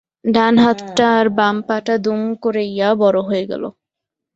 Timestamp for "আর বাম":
1.19-1.55